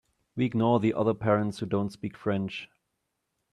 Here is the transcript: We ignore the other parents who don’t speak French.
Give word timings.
We 0.35 0.45
ignore 0.45 0.79
the 0.79 0.95
other 0.95 1.13
parents 1.13 1.59
who 1.59 1.67
don’t 1.67 1.91
speak 1.91 2.17
French. 2.17 2.67